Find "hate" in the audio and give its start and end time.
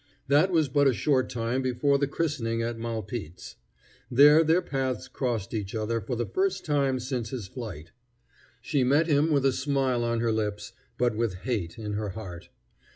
11.45-11.77